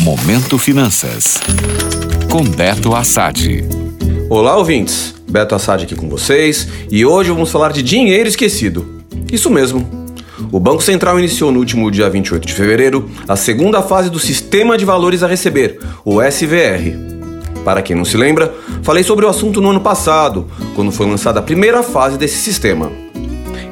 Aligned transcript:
Momento 0.00 0.56
Finanças. 0.56 1.38
Com 2.30 2.42
Beto 2.42 2.94
Assad. 2.94 3.62
Olá, 4.30 4.56
ouvintes. 4.56 5.14
Beto 5.28 5.54
Assad 5.54 5.82
aqui 5.82 5.94
com 5.94 6.08
vocês 6.08 6.66
e 6.90 7.04
hoje 7.04 7.30
vamos 7.30 7.50
falar 7.50 7.70
de 7.70 7.82
dinheiro 7.82 8.26
esquecido. 8.26 9.04
Isso 9.30 9.50
mesmo. 9.50 9.86
O 10.50 10.58
Banco 10.58 10.82
Central 10.82 11.18
iniciou 11.18 11.52
no 11.52 11.58
último 11.58 11.90
dia 11.90 12.08
28 12.08 12.46
de 12.46 12.54
fevereiro 12.54 13.10
a 13.28 13.36
segunda 13.36 13.82
fase 13.82 14.08
do 14.08 14.18
Sistema 14.18 14.78
de 14.78 14.86
Valores 14.86 15.22
a 15.22 15.26
Receber, 15.26 15.78
o 16.02 16.22
SVR. 16.22 16.96
Para 17.62 17.82
quem 17.82 17.94
não 17.94 18.06
se 18.06 18.16
lembra, 18.16 18.54
falei 18.82 19.04
sobre 19.04 19.26
o 19.26 19.28
assunto 19.28 19.60
no 19.60 19.68
ano 19.68 19.82
passado, 19.82 20.48
quando 20.74 20.90
foi 20.90 21.06
lançada 21.06 21.40
a 21.40 21.42
primeira 21.42 21.82
fase 21.82 22.16
desse 22.16 22.38
sistema. 22.38 22.90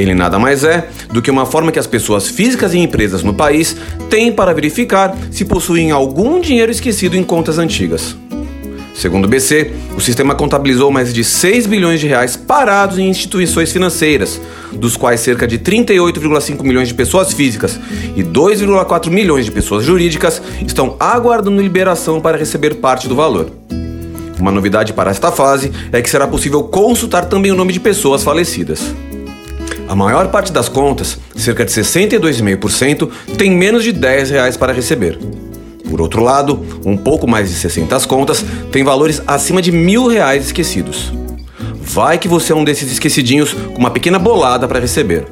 Ele 0.00 0.14
nada 0.14 0.38
mais 0.38 0.64
é 0.64 0.88
do 1.12 1.20
que 1.20 1.30
uma 1.30 1.44
forma 1.44 1.70
que 1.70 1.78
as 1.78 1.86
pessoas 1.86 2.26
físicas 2.26 2.72
e 2.72 2.78
empresas 2.78 3.22
no 3.22 3.34
país 3.34 3.76
têm 4.08 4.32
para 4.32 4.54
verificar 4.54 5.14
se 5.30 5.44
possuem 5.44 5.90
algum 5.90 6.40
dinheiro 6.40 6.72
esquecido 6.72 7.18
em 7.18 7.22
contas 7.22 7.58
antigas. 7.58 8.16
Segundo 8.94 9.26
o 9.26 9.28
BC, 9.28 9.72
o 9.96 10.00
sistema 10.00 10.34
contabilizou 10.34 10.90
mais 10.90 11.12
de 11.12 11.22
6 11.22 11.66
bilhões 11.66 12.00
de 12.00 12.06
reais 12.06 12.34
parados 12.34 12.98
em 12.98 13.08
instituições 13.08 13.72
financeiras, 13.72 14.40
dos 14.72 14.96
quais 14.96 15.20
cerca 15.20 15.46
de 15.46 15.58
38,5 15.58 16.62
milhões 16.62 16.88
de 16.88 16.94
pessoas 16.94 17.32
físicas 17.34 17.78
e 18.16 18.22
2,4 18.22 19.10
milhões 19.10 19.44
de 19.44 19.52
pessoas 19.52 19.84
jurídicas 19.84 20.40
estão 20.66 20.96
aguardando 20.98 21.60
liberação 21.60 22.22
para 22.22 22.38
receber 22.38 22.76
parte 22.76 23.06
do 23.06 23.14
valor. 23.14 23.50
Uma 24.38 24.50
novidade 24.50 24.94
para 24.94 25.10
esta 25.10 25.30
fase 25.30 25.70
é 25.92 26.00
que 26.00 26.08
será 26.08 26.26
possível 26.26 26.62
consultar 26.64 27.26
também 27.26 27.52
o 27.52 27.56
nome 27.56 27.74
de 27.74 27.80
pessoas 27.80 28.22
falecidas. 28.22 28.94
A 29.90 29.96
maior 29.96 30.28
parte 30.28 30.52
das 30.52 30.68
contas, 30.68 31.18
cerca 31.34 31.64
de 31.64 31.72
62,5%, 31.72 33.10
tem 33.36 33.50
menos 33.50 33.82
de 33.82 33.90
10 33.90 34.30
reais 34.30 34.56
para 34.56 34.72
receber. 34.72 35.18
Por 35.90 36.00
outro 36.00 36.22
lado, 36.22 36.64
um 36.86 36.96
pouco 36.96 37.26
mais 37.26 37.48
de 37.48 37.56
60 37.56 37.98
contas 38.06 38.44
têm 38.70 38.84
valores 38.84 39.20
acima 39.26 39.60
de 39.60 39.72
mil 39.72 40.06
reais 40.06 40.46
esquecidos. 40.46 41.12
Vai 41.82 42.18
que 42.18 42.28
você 42.28 42.52
é 42.52 42.54
um 42.54 42.62
desses 42.62 42.92
esquecidinhos 42.92 43.52
com 43.52 43.78
uma 43.78 43.90
pequena 43.90 44.16
bolada 44.16 44.68
para 44.68 44.78
receber. 44.78 45.26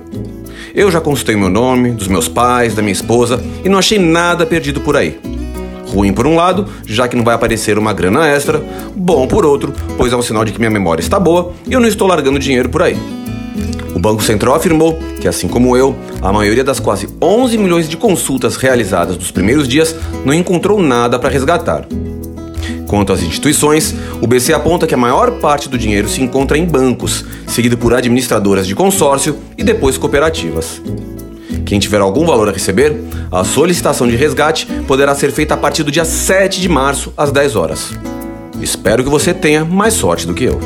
Eu 0.74 0.90
já 0.90 1.00
consultei 1.00 1.36
meu 1.36 1.48
nome, 1.48 1.92
dos 1.92 2.08
meus 2.08 2.26
pais, 2.26 2.74
da 2.74 2.82
minha 2.82 2.92
esposa 2.92 3.40
e 3.64 3.68
não 3.68 3.78
achei 3.78 4.00
nada 4.00 4.44
perdido 4.44 4.80
por 4.80 4.96
aí. 4.96 5.20
Ruim 5.86 6.12
por 6.12 6.26
um 6.26 6.34
lado, 6.34 6.66
já 6.84 7.06
que 7.06 7.14
não 7.14 7.22
vai 7.22 7.36
aparecer 7.36 7.78
uma 7.78 7.92
grana 7.92 8.26
extra, 8.26 8.60
bom 8.96 9.28
por 9.28 9.46
outro, 9.46 9.72
pois 9.96 10.12
é 10.12 10.16
um 10.16 10.22
sinal 10.22 10.44
de 10.44 10.50
que 10.50 10.58
minha 10.58 10.68
memória 10.68 11.00
está 11.00 11.20
boa 11.20 11.52
e 11.64 11.72
eu 11.72 11.78
não 11.78 11.86
estou 11.86 12.08
largando 12.08 12.40
dinheiro 12.40 12.68
por 12.68 12.82
aí. 12.82 12.98
O 13.98 14.00
Banco 14.00 14.22
Central 14.22 14.54
afirmou 14.54 14.96
que, 15.20 15.26
assim 15.26 15.48
como 15.48 15.76
eu, 15.76 15.92
a 16.22 16.32
maioria 16.32 16.62
das 16.62 16.78
quase 16.78 17.08
11 17.20 17.58
milhões 17.58 17.88
de 17.88 17.96
consultas 17.96 18.54
realizadas 18.54 19.18
nos 19.18 19.32
primeiros 19.32 19.66
dias 19.66 19.92
não 20.24 20.32
encontrou 20.32 20.80
nada 20.80 21.18
para 21.18 21.28
resgatar. 21.28 21.84
Quanto 22.86 23.12
às 23.12 23.24
instituições, 23.24 23.92
o 24.22 24.26
BC 24.28 24.52
aponta 24.52 24.86
que 24.86 24.94
a 24.94 24.96
maior 24.96 25.32
parte 25.40 25.68
do 25.68 25.76
dinheiro 25.76 26.08
se 26.08 26.22
encontra 26.22 26.56
em 26.56 26.64
bancos, 26.64 27.24
seguido 27.48 27.76
por 27.76 27.92
administradoras 27.92 28.68
de 28.68 28.74
consórcio 28.76 29.36
e 29.58 29.64
depois 29.64 29.98
cooperativas. 29.98 30.80
Quem 31.66 31.80
tiver 31.80 32.00
algum 32.00 32.24
valor 32.24 32.48
a 32.48 32.52
receber, 32.52 32.96
a 33.32 33.42
solicitação 33.42 34.06
de 34.06 34.14
resgate 34.14 34.64
poderá 34.86 35.12
ser 35.12 35.32
feita 35.32 35.54
a 35.54 35.56
partir 35.56 35.82
do 35.82 35.90
dia 35.90 36.04
7 36.04 36.60
de 36.60 36.68
março, 36.68 37.12
às 37.16 37.32
10 37.32 37.56
horas. 37.56 37.90
Espero 38.62 39.02
que 39.02 39.10
você 39.10 39.34
tenha 39.34 39.64
mais 39.64 39.94
sorte 39.94 40.24
do 40.24 40.34
que 40.34 40.44
eu. 40.44 40.60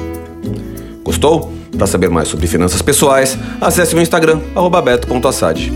Gostou? 1.02 1.61
Para 1.82 1.88
saber 1.88 2.08
mais 2.08 2.28
sobre 2.28 2.46
finanças 2.46 2.80
pessoais, 2.80 3.36
acesse 3.60 3.92
meu 3.92 4.04
Instagram, 4.04 4.38
beto.assad. 4.80 5.72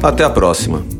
Até 0.00 0.22
a 0.22 0.30
próxima! 0.30 0.97